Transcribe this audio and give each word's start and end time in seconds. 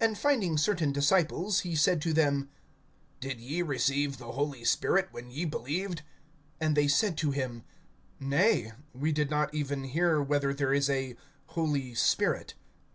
And 0.00 0.16
finding 0.16 0.56
certain 0.56 0.90
disciples, 0.90 1.60
(2)he 1.60 1.76
said 1.76 2.00
to 2.00 2.14
them: 2.14 2.48
Did 3.20 3.38
ye 3.42 3.60
receive 3.60 4.16
the 4.16 4.32
Holy 4.32 4.64
Spirit 4.64 5.08
when 5.10 5.30
ye 5.30 5.44
believed? 5.44 6.00
And 6.58 6.74
they 6.74 6.88
said 6.88 7.18
to 7.18 7.30
him: 7.30 7.62
Nay, 8.18 8.72
we 8.94 9.12
did 9.12 9.28
not 9.28 9.52
even 9.52 9.84
hear 9.84 10.22
whether 10.22 10.54
there 10.54 10.72
is 10.72 10.88
a 10.88 11.14
Holy 11.48 11.92
Spirit. 11.94 12.54